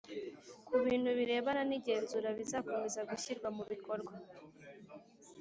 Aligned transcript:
ku 0.65 0.73
bintu 0.85 1.09
birebana 1.17 1.61
nigenzura 1.69 2.29
bizakomeza 2.39 2.99
gushyirwa 3.09 3.47
mu 3.57 3.63
bikorwa 3.71 4.13